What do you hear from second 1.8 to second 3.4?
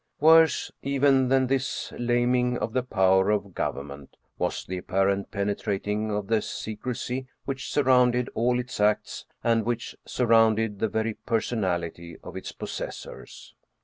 laming of the power